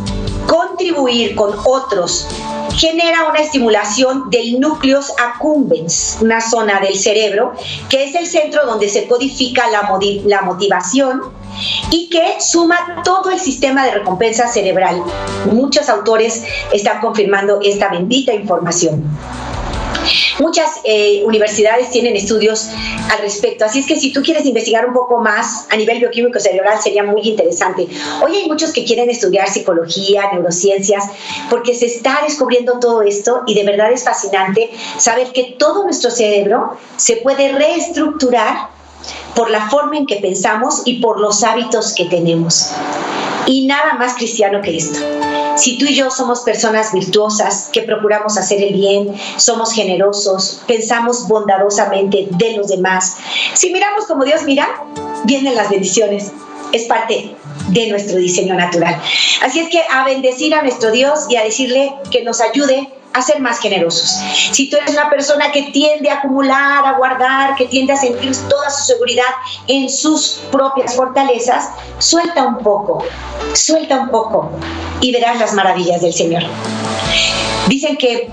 [0.49, 2.27] contribuir con otros
[2.75, 7.53] genera una estimulación del núcleos accumbens, una zona del cerebro,
[7.89, 11.23] que es el centro donde se codifica la motivación
[11.91, 15.03] y que suma todo el sistema de recompensa cerebral.
[15.53, 19.05] Muchos autores están confirmando esta bendita información.
[20.39, 22.69] Muchas eh, universidades tienen estudios
[23.11, 26.39] al respecto, así es que si tú quieres investigar un poco más a nivel bioquímico
[26.39, 27.89] cerebral sería muy interesante.
[28.23, 31.05] Hoy hay muchos que quieren estudiar psicología, neurociencias,
[31.51, 36.11] porque se está descubriendo todo esto y de verdad es fascinante saber que todo nuestro
[36.11, 38.69] cerebro se puede reestructurar
[39.35, 42.73] por la forma en que pensamos y por los hábitos que tenemos.
[43.49, 44.99] Y nada más cristiano que esto.
[45.57, 51.27] Si tú y yo somos personas virtuosas, que procuramos hacer el bien, somos generosos, pensamos
[51.27, 53.17] bondadosamente de los demás,
[53.55, 54.69] si miramos como Dios mira,
[55.25, 56.31] vienen las bendiciones.
[56.73, 57.35] Es parte
[57.71, 59.01] de nuestro diseño natural.
[59.43, 63.23] Así es que a bendecir a nuestro Dios y a decirle que nos ayude a
[63.23, 64.17] ser más generosos.
[64.53, 68.37] Si tú eres una persona que tiende a acumular, a guardar, que tiende a sentir
[68.49, 69.25] toda su seguridad
[69.67, 73.05] en sus propias fortalezas, suelta un poco,
[73.55, 74.51] suelta un poco
[75.01, 76.43] y verás las maravillas del Señor.
[77.67, 78.31] Dicen que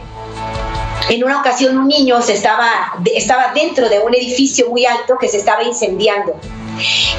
[1.09, 5.38] en una ocasión un niño estaba, estaba dentro de un edificio muy alto que se
[5.38, 6.35] estaba incendiando.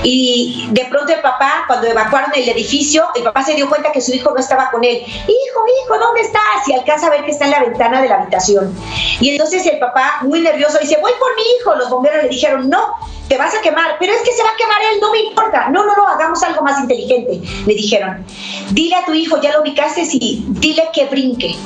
[0.02, 4.00] Y de pronto el papá, cuando evacuaron el edificio, el papá se dio cuenta que
[4.00, 5.02] su hijo no estaba con él.
[5.06, 6.66] Hijo, hijo, ¿dónde estás?
[6.66, 8.74] Y alcanza a ver que está en la ventana de la habitación.
[9.20, 11.74] Y entonces el papá, muy nervioso, dice, voy por mi hijo.
[11.76, 12.94] Los bomberos le dijeron, no,
[13.28, 15.68] te vas a quemar, pero es que se va a quemar él, no me importa.
[15.70, 18.24] No, no, no, hagamos algo más inteligente, le dijeron.
[18.70, 21.56] Dile a tu hijo, ya lo ubicaste, y dile que brinque.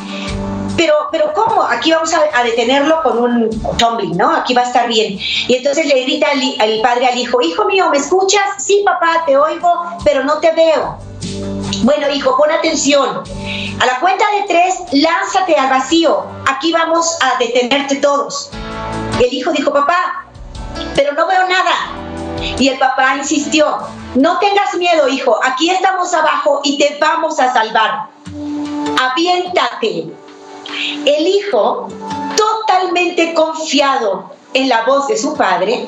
[0.77, 1.63] Pero, pero ¿cómo?
[1.63, 4.35] Aquí vamos a, detenerlo con un tumbling, ¿no?
[4.35, 5.19] Aquí va a estar bien.
[5.49, 6.29] Y entonces le grita
[6.59, 8.43] al, padre al hijo, hijo mío, ¿me escuchas?
[8.59, 9.69] Sí, papá, te oigo,
[10.05, 10.99] pero no te veo.
[11.83, 13.23] Bueno, hijo, pon atención.
[13.81, 16.25] A la cuenta de tres, lánzate al vacío.
[16.47, 18.51] Aquí vamos a detenerte todos.
[19.19, 20.27] El hijo dijo, papá,
[20.95, 22.01] pero no veo nada.
[22.59, 23.79] Y el papá insistió,
[24.15, 28.09] no tengas miedo, hijo, aquí estamos abajo y te vamos a salvar.
[29.01, 30.13] Aviéntate.
[31.05, 31.89] El hijo,
[32.37, 35.87] totalmente confiado en la voz de su padre,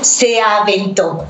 [0.00, 1.24] se aventó.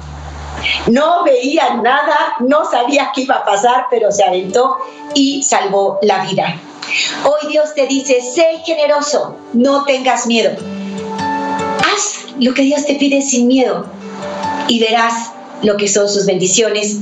[0.87, 4.79] No veía nada, no sabía qué iba a pasar, pero se aventó
[5.15, 6.57] y salvó la vida.
[7.25, 10.51] Hoy Dios te dice, sé generoso, no tengas miedo.
[11.79, 13.87] Haz lo que Dios te pide sin miedo
[14.69, 16.99] y verás lo que son sus bendiciones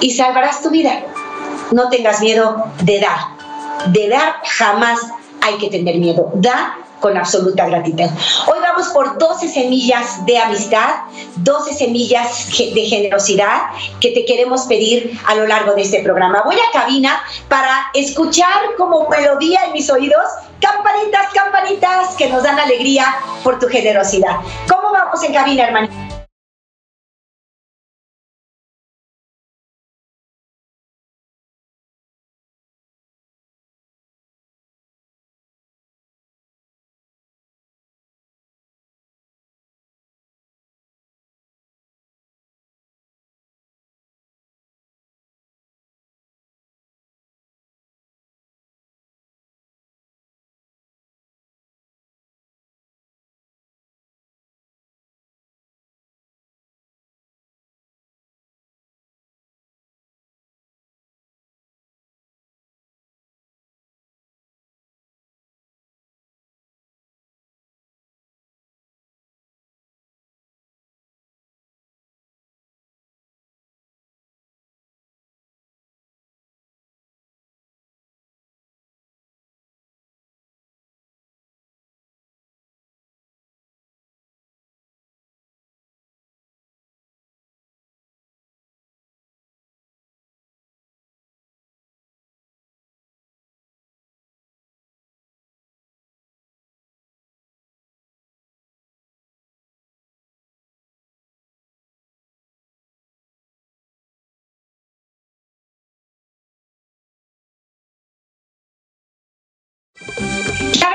[0.00, 1.02] y salvarás tu vida.
[1.70, 3.37] No tengas miedo de dar
[3.86, 5.00] de dar jamás
[5.40, 6.30] hay que tener miedo.
[6.34, 8.06] Da con absoluta gratitud.
[8.46, 11.02] Hoy vamos por 12 semillas de amistad,
[11.36, 16.42] 12 semillas de generosidad que te queremos pedir a lo largo de este programa.
[16.44, 20.24] Voy a cabina para escuchar como melodía en mis oídos
[20.60, 23.06] campanitas, campanitas que nos dan alegría
[23.44, 24.36] por tu generosidad.
[24.68, 26.07] ¿Cómo vamos en cabina, hermanita?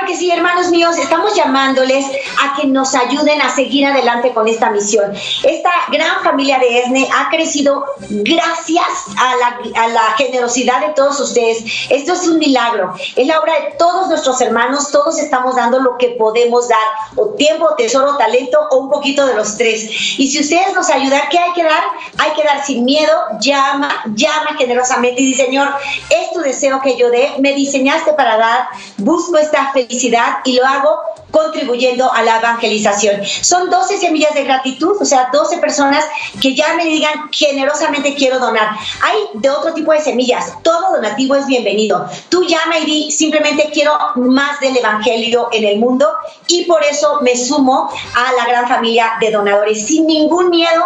[0.06, 2.04] Que sí, hermanos míos, estamos llamándoles
[2.42, 5.14] a que nos ayuden a seguir adelante con esta misión.
[5.42, 8.84] Esta gran familia de ESNE ha crecido gracias
[9.16, 11.64] a la, generosidad de todos ustedes.
[11.88, 12.94] Esto es un milagro.
[13.16, 14.90] Es la obra de todos nuestros hermanos.
[14.90, 16.78] Todos estamos dando lo que podemos dar,
[17.16, 19.88] o tiempo, tesoro, talento, o un poquito de los tres.
[20.18, 21.82] Y si ustedes nos ayudan, ¿qué hay que dar?
[22.18, 25.68] Hay que dar sin miedo, llama, llama generosamente y dice, Señor,
[26.10, 29.93] es tu deseo que yo dé, me diseñaste para dar, busco esta felicidad
[30.44, 33.22] y lo hago contribuyendo a la evangelización.
[33.24, 36.04] Son 12 semillas de gratitud, o sea, 12 personas
[36.40, 38.68] que ya me digan generosamente quiero donar.
[39.02, 42.08] Hay de otro tipo de semillas, todo donativo es bienvenido.
[42.28, 46.08] Tú llama y di simplemente quiero más del evangelio en el mundo
[46.46, 50.84] y por eso me sumo a la gran familia de donadores sin ningún miedo.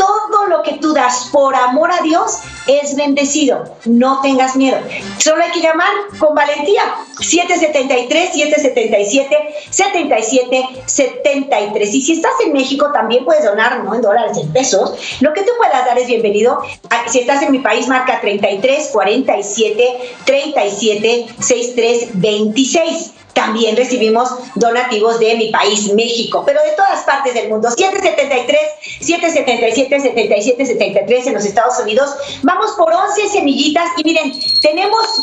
[0.00, 3.76] Todo lo que tú das por amor a Dios es bendecido.
[3.84, 4.78] No tengas miedo.
[5.18, 6.82] Solo hay que llamar con valentía.
[7.18, 11.94] 773 777 77 73.
[11.94, 13.94] Y si estás en México, también puedes donar, ¿no?
[13.94, 15.18] En dólares, en pesos.
[15.20, 16.62] Lo que tú puedas dar es bienvenido.
[17.06, 23.12] Si estás en mi país, marca 33 47 37 63 26.
[23.32, 27.70] También recibimos donativos de mi país, México, pero de todas partes del mundo.
[27.70, 28.58] 773,
[29.00, 32.10] 777, 77, 73 en los Estados Unidos.
[32.42, 35.22] Vamos por 11 semillitas y miren, tenemos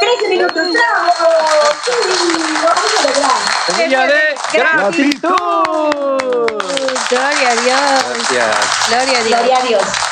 [0.00, 0.54] 13 minutos.
[0.54, 1.10] ¡Bravo!
[2.62, 3.30] vamos a lograr.
[3.66, 4.20] Semilla de
[4.52, 5.90] gratitud.
[7.10, 8.28] Gloria a Dios.
[8.30, 8.88] Gracias.
[8.88, 9.38] Gloria a Dios.
[9.38, 10.09] Gloria a Dios.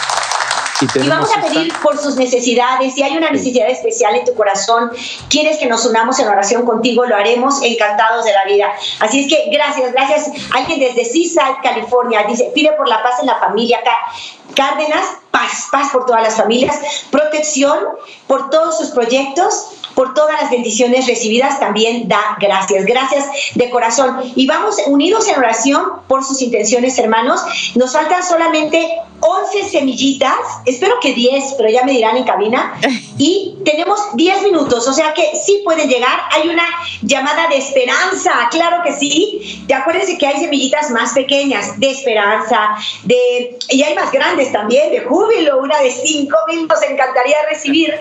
[0.80, 2.94] Y, vamos a pedir por sus necesidades.
[2.94, 4.90] Si hay una necesidad especial en tu corazón,
[5.28, 8.72] quieres que nos unamos en oración contigo, lo haremos encantados de la vida.
[9.00, 10.30] Así es que gracias, gracias.
[10.54, 13.80] Alguien desde Seaside, California, dice, pide por la paz en la familia.
[13.82, 14.12] Cá-
[14.54, 16.76] Cárdenas, paz, paz por todas las familias,
[17.10, 17.78] protección
[18.26, 19.66] por todos sus proyectos,
[19.98, 22.86] por todas las bendiciones recibidas, también da gracias.
[22.86, 24.20] Gracias de corazón.
[24.36, 27.40] Y vamos unidos en oración por sus intenciones, hermanos.
[27.74, 32.78] Nos faltan solamente 11 semillitas, espero que 10, pero ya me dirán en cabina.
[33.20, 36.20] Y tenemos 10 minutos, o sea que sí pueden llegar.
[36.30, 36.62] Hay una
[37.02, 39.64] llamada de esperanza, claro que sí.
[39.66, 44.92] De acuérdense que hay semillitas más pequeñas, de esperanza, de y hay más grandes también,
[44.92, 47.92] de júbilo, una de 5 mil, nos encantaría recibir.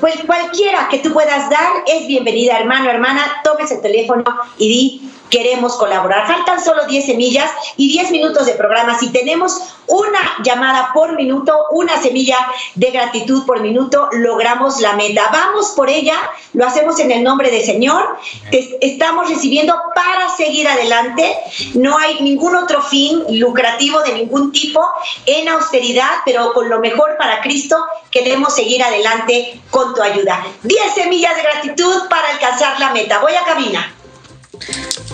[0.00, 3.22] Pues cualquiera que tú puedas dar es bienvenida, hermano, hermana.
[3.42, 4.24] Tomes el teléfono
[4.58, 6.28] y di queremos colaborar.
[6.28, 8.96] Faltan solo 10 semillas y 10 minutos de programa.
[8.96, 12.36] Si tenemos una llamada por minuto, una semilla
[12.76, 15.28] de gratitud por minuto, logramos la meta.
[15.32, 16.14] Vamos por ella,
[16.52, 18.16] lo hacemos en el nombre del Señor.
[18.52, 21.36] Te estamos recibiendo para seguir adelante.
[21.74, 24.86] No hay ningún otro fin lucrativo de ningún tipo
[25.26, 27.76] en austeridad, pero con lo mejor para Cristo
[28.12, 30.46] queremos seguir adelante con tu ayuda.
[30.62, 33.18] 10 semillas de gratitud para alcanzar la meta.
[33.18, 33.93] Voy a cabina.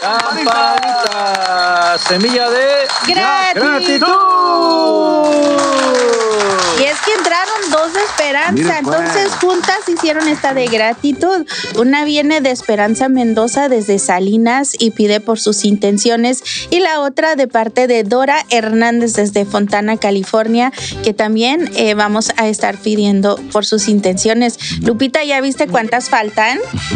[0.00, 2.88] Campanita, semilla de
[3.54, 4.06] Gratitud.
[6.78, 7.87] Y es que entraron dos
[8.28, 8.96] esperanza, pues.
[8.96, 11.46] entonces juntas hicieron esta de gratitud.
[11.76, 17.36] Una viene de Esperanza Mendoza desde Salinas y pide por sus intenciones y la otra
[17.36, 23.36] de parte de Dora Hernández desde Fontana, California, que también eh, vamos a estar pidiendo
[23.52, 24.58] por sus intenciones.
[24.82, 26.58] Lupita, ¿ya viste cuántas faltan?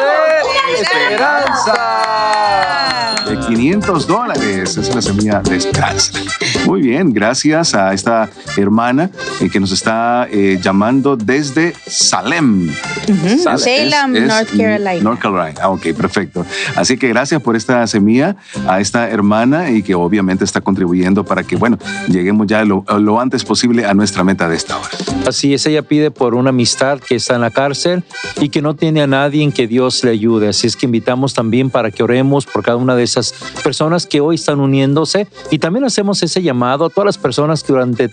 [0.66, 0.80] de
[1.94, 3.14] esperanza.
[3.28, 4.70] De 500 dólares.
[4.76, 6.12] Esa es la semilla de esperanza.
[6.66, 12.70] Muy bien, gracias a esta hermana eh, que nos está eh, llamando desde Salem.
[13.24, 15.00] Es- Salem, es- es North Carolina.
[15.02, 15.60] North Carolina.
[15.62, 16.44] Ah, ok, perfecto.
[16.76, 18.36] Así que gracias por esta semilla
[18.68, 21.78] a esta hermana y que obviamente está contribuyendo para que, bueno,
[22.08, 24.88] lleguemos ya lo, lo antes posible a nuestra meta de esta hora.
[25.26, 28.04] Así es, ella pide por una amistad que está en la cárcel
[28.40, 30.48] y que no tiene a nadie en que Dios le ayude.
[30.48, 34.20] Así es que invitamos también para que oremos por cada una de esas personas que
[34.20, 38.10] hoy están uniéndose y también hacemos ese llamado a todas las personas que durante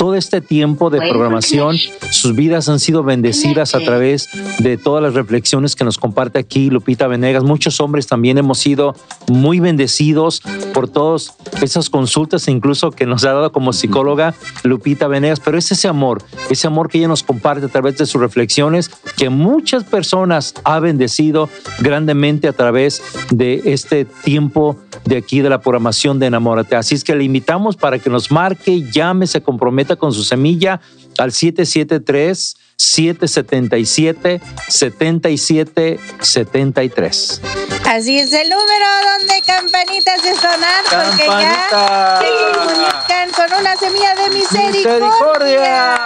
[0.00, 1.76] todo este tiempo de programación.
[2.10, 6.70] Sus vidas han sido bendecidas a través de todas las reflexiones que nos comparte aquí
[6.70, 7.44] Lupita Venegas.
[7.44, 8.94] Muchos hombres también hemos sido
[9.28, 10.40] muy bendecidos
[10.72, 15.38] por todas esas consultas, incluso que nos ha dado como psicóloga Lupita Venegas.
[15.38, 18.90] Pero es ese amor, ese amor que ella nos comparte a través de sus reflexiones,
[19.18, 19.28] que
[19.60, 21.50] muchas personas ha bendecido
[21.80, 26.76] grandemente a través de este tiempo de aquí de la programación de Enamórate.
[26.76, 30.80] Así es que le invitamos para que nos marque, llame, se comprometa con su semilla
[31.18, 37.42] al 773 777 7773.
[37.84, 38.86] Así es el número
[39.18, 45.98] donde campanitas de sonar, porque ya se comunican con una semilla de misericordia.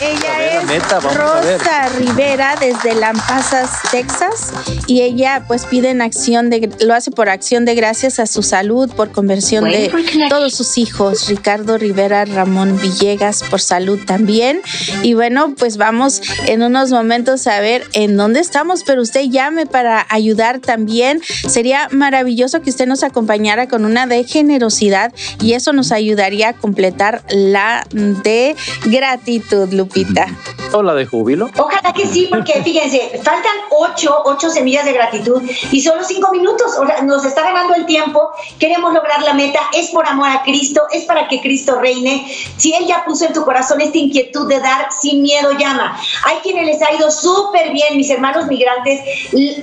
[0.00, 4.50] Ella es Rosa Rivera desde Lampasas, Texas,
[4.86, 8.42] y ella pues pide en acción de, lo hace por acción de gracias a su
[8.42, 9.92] salud, por conversión de
[10.30, 14.62] todos sus hijos, Ricardo Rivera, Ramón Villegas, por salud también.
[15.02, 19.66] Y bueno, pues vamos en unos momentos a ver en dónde estamos, pero usted llame
[19.66, 21.20] para ayudar también.
[21.46, 26.52] Sería maravilloso que usted nos acompañara con una de generosidad y eso nos ayudaría a
[26.54, 29.89] completar la de gratitud, Lupita.
[30.72, 31.50] ¿O la de júbilo?
[31.58, 36.72] Ojalá que sí, porque fíjense, faltan ocho, ocho semillas de gratitud y solo cinco minutos.
[37.04, 41.04] Nos está ganando el tiempo, queremos lograr la meta, es por amor a Cristo, es
[41.04, 42.32] para que Cristo reine.
[42.56, 45.98] Si Él ya puso en tu corazón esta inquietud de dar sin miedo, llama.
[46.24, 49.00] Hay quienes les ha ido súper bien, mis hermanos migrantes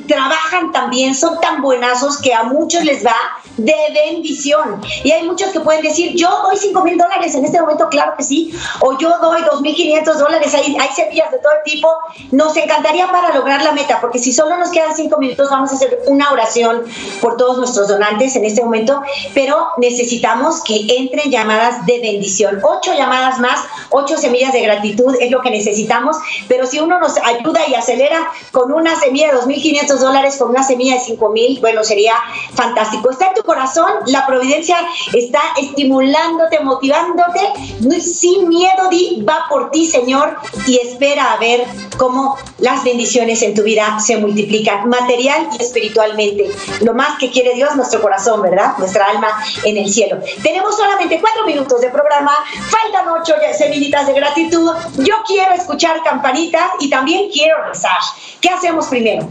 [0.07, 3.15] trabajan también, son tan buenazos que a muchos les va
[3.55, 4.82] de bendición.
[5.03, 8.13] Y hay muchos que pueden decir, yo doy cinco mil dólares en este momento, claro
[8.17, 11.88] que sí, o yo doy dos mil quinientos dólares, hay, hay semillas de todo tipo.
[12.32, 15.76] Nos encantaría para lograr la meta, porque si solo nos quedan cinco minutos, vamos a
[15.76, 16.84] hacer una oración
[17.22, 19.01] por todos nuestros donantes en este momento,
[19.34, 22.59] pero necesitamos que entren llamadas de bendición.
[22.63, 23.59] Ocho llamadas más,
[23.89, 28.30] ocho semillas de gratitud es lo que necesitamos, pero si uno nos ayuda y acelera
[28.51, 31.84] con una semilla de dos mil quinientos dólares, con una semilla de cinco mil, bueno,
[31.84, 32.13] sería
[32.53, 33.09] fantástico.
[33.09, 34.78] Está en tu corazón, la providencia
[35.13, 41.65] está estimulándote, motivándote, sin miedo, di, va por ti, Señor, y espera a ver
[41.97, 46.49] cómo las bendiciones en tu vida se multiplican, material y espiritualmente.
[46.79, 48.77] Lo más que quiere Dios, nuestro corazón, ¿verdad?
[48.77, 49.27] Nuestra alma
[49.65, 50.21] en el cielo.
[50.41, 52.31] Tenemos solamente cuatro minutos de programa,
[52.69, 54.71] faltan ocho semillitas de gratitud.
[54.99, 57.99] Yo quiero escuchar campanitas y también quiero rezar.
[58.39, 59.27] ¿Qué hacemos primero?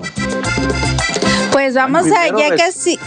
[1.52, 2.98] Pues vamos a ya casi.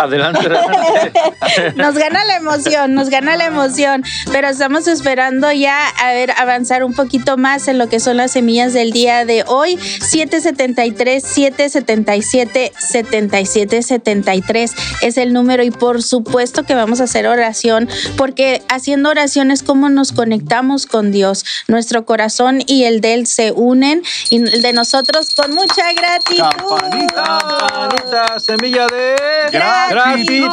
[0.00, 0.48] Adelante,
[1.76, 6.84] nos gana la emoción, nos gana la emoción, pero estamos esperando ya a ver avanzar
[6.84, 9.78] un poquito más en lo que son las semillas del día de hoy.
[9.78, 14.72] 773 777 7773
[15.02, 19.62] es el número y por supuesto que vamos a hacer oración porque haciendo oración es
[19.62, 21.44] como nos conectamos con Dios.
[21.68, 26.44] Nuestro corazón y el de él se unen y el de nosotros con mucha gratitud.
[26.56, 27.63] Campanita,
[28.38, 29.16] semilla de
[29.52, 30.50] gratitud.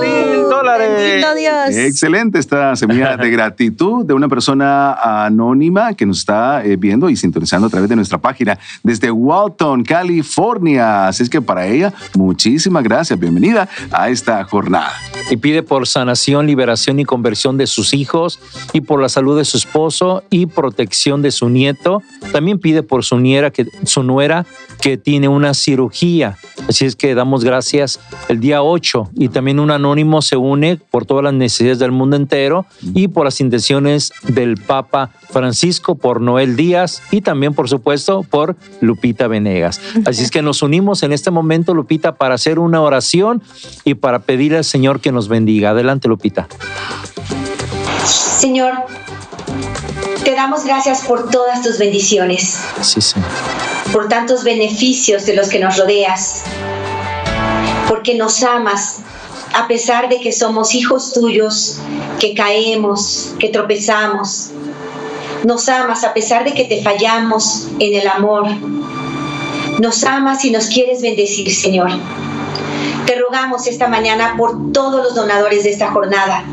[0.00, 1.24] Mil dólares.
[1.36, 1.76] Dios.
[1.76, 4.92] Excelente esta semilla de gratitud de una persona
[5.24, 9.82] anónima que nos está eh, viendo y sintonizando a través de nuestra página desde Walton,
[9.82, 11.08] California.
[11.08, 13.18] Así es que para ella, muchísimas gracias.
[13.18, 14.92] Bienvenida a esta jornada.
[15.30, 18.38] Y pide por sanación, liberación y conversión de sus hijos
[18.72, 22.02] y por la salud de su esposo y protección de su nieto.
[22.32, 24.46] También pide por su, niera que, su nuera
[24.80, 26.38] que tiene una cirugía.
[26.68, 31.04] Así es que damos gracias el día 8 y también un anónimo se une por
[31.04, 36.56] todas las necesidades del mundo entero y por las intenciones del Papa Francisco, por Noel
[36.56, 39.80] Díaz y también, por supuesto, por Lupita Venegas.
[40.04, 43.42] Así es que nos unimos en este momento, Lupita, para hacer una oración
[43.84, 45.70] y para pedir al Señor que nos bendiga.
[45.70, 46.48] Adelante, Lupita.
[48.04, 48.72] Señor,
[50.24, 52.58] te damos gracias por todas tus bendiciones.
[52.80, 53.28] Sí, Señor.
[53.92, 56.42] Por tantos beneficios de los que nos rodeas.
[57.88, 58.98] Porque nos amas
[59.54, 61.78] a pesar de que somos hijos tuyos,
[62.18, 64.50] que caemos, que tropezamos.
[65.44, 68.46] Nos amas a pesar de que te fallamos en el amor.
[69.78, 71.90] Nos amas y nos quieres bendecir, Señor.
[73.06, 76.44] Te rogamos esta mañana por todos los donadores de esta jornada,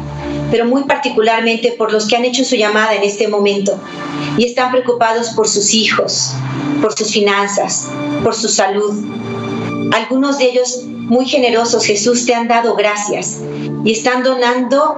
[0.52, 3.80] pero muy particularmente por los que han hecho su llamada en este momento
[4.38, 6.34] y están preocupados por sus hijos,
[6.82, 7.90] por sus finanzas,
[8.24, 8.94] por su salud.
[9.94, 13.40] Algunos de ellos muy generosos, Jesús, te han dado gracias
[13.84, 14.98] y están donando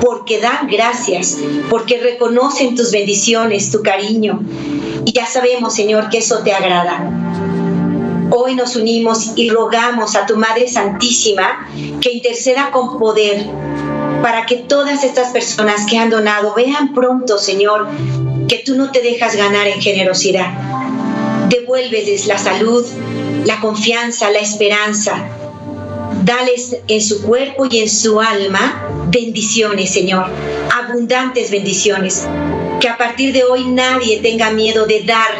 [0.00, 1.38] porque dan gracias,
[1.70, 4.40] porque reconocen tus bendiciones, tu cariño.
[5.04, 7.08] Y ya sabemos, Señor, que eso te agrada.
[8.30, 11.68] Hoy nos unimos y rogamos a tu Madre Santísima
[12.00, 13.46] que interceda con poder
[14.22, 17.88] para que todas estas personas que han donado vean pronto, Señor,
[18.48, 20.46] que tú no te dejas ganar en generosidad.
[21.48, 22.86] Devuélveles la salud,
[23.44, 25.28] la confianza, la esperanza.
[26.24, 30.26] Dales en su cuerpo y en su alma bendiciones, Señor,
[30.72, 32.26] abundantes bendiciones.
[32.80, 35.30] Que a partir de hoy nadie tenga miedo de dar,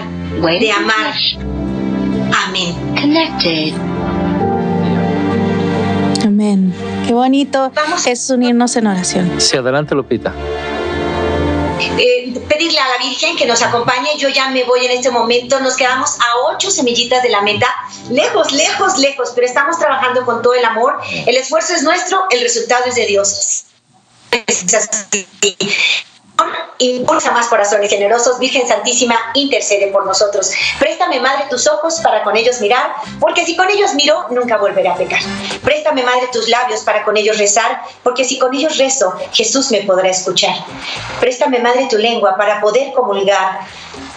[0.40, 1.14] de amar.
[2.46, 2.74] Amén.
[2.96, 3.91] Amén.
[7.06, 7.72] Qué bonito
[8.06, 9.40] es unirnos en oración.
[9.40, 10.32] Sí, adelante, Lupita.
[11.98, 14.16] Eh, pedirle a la Virgen que nos acompañe.
[14.18, 15.60] Yo ya me voy en este momento.
[15.60, 17.66] Nos quedamos a ocho semillitas de la meta.
[18.10, 20.98] Lejos, lejos, lejos, pero estamos trabajando con todo el amor.
[21.26, 23.64] El esfuerzo es nuestro, el resultado es de Dios
[26.78, 28.38] impulsa más corazones generosos.
[28.38, 30.50] Virgen Santísima, intercede por nosotros.
[30.78, 34.88] Préstame, Madre, tus ojos para con ellos mirar, porque si con ellos miro, nunca volveré
[34.88, 35.20] a pecar.
[35.64, 39.82] Préstame, Madre, tus labios para con ellos rezar, porque si con ellos rezo, Jesús me
[39.82, 40.54] podrá escuchar.
[41.20, 43.60] Préstame, Madre, tu lengua para poder comulgar,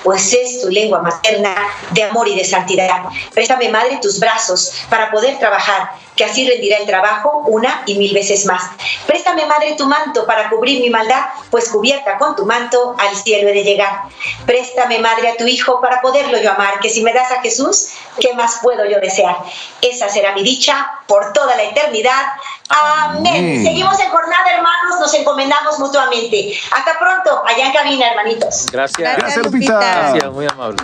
[0.04, 1.56] pues es tu lengua materna
[1.92, 3.04] de amor y de santidad.
[3.34, 8.14] Préstame, Madre, tus brazos para poder trabajar que así rendirá el trabajo una y mil
[8.14, 8.64] veces más.
[9.06, 13.50] Préstame, Madre, tu manto para cubrir mi maldad, pues cubierta con tu manto al cielo
[13.50, 14.04] he de llegar.
[14.46, 17.90] Préstame, Madre, a tu Hijo para poderlo yo amar, que si me das a Jesús,
[18.20, 19.38] ¿qué más puedo yo desear?
[19.82, 22.26] Esa será mi dicha por toda la eternidad.
[22.70, 23.64] Amén.
[23.64, 26.58] Seguimos en jornada, hermanos, nos encomendamos mutuamente.
[26.72, 28.66] Hasta pronto, allá en cabina, hermanitos.
[28.72, 29.18] Gracias.
[29.18, 29.80] Gracias, Lupita.
[29.80, 30.78] Gracias, muy amable.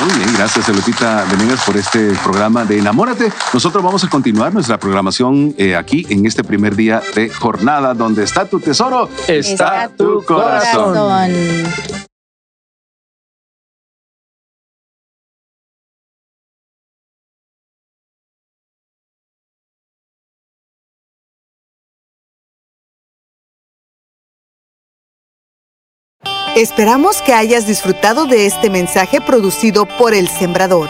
[0.00, 3.32] Muy bien, gracias, Lupita Venegas, por este programa de Enamórate.
[3.52, 8.22] Nosotros vamos a continuar nuestra programación eh, aquí en este primer día de jornada, donde
[8.24, 10.94] está tu tesoro, Está tu corazón.
[10.94, 11.32] corazón.
[26.56, 30.88] Esperamos que hayas disfrutado de este mensaje producido por El Sembrador.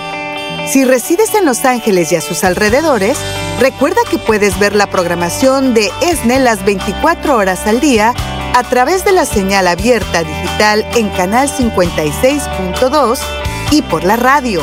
[0.68, 3.16] Si resides en Los Ángeles y a sus alrededores,
[3.60, 8.14] recuerda que puedes ver la programación de ESNE las 24 horas al día
[8.54, 13.18] a través de la señal abierta digital en Canal 56.2
[13.70, 14.62] y por la radio.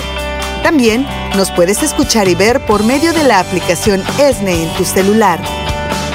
[0.63, 5.39] También nos puedes escuchar y ver por medio de la aplicación ESNE en tu celular.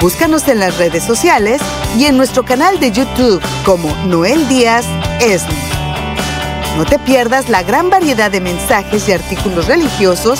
[0.01, 1.61] Búscanos en las redes sociales
[1.97, 4.85] y en nuestro canal de YouTube como Noel Díaz
[5.19, 5.55] ESNE.
[6.77, 10.39] No te pierdas la gran variedad de mensajes y artículos religiosos